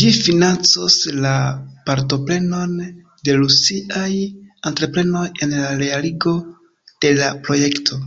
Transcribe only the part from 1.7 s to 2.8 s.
partoprenon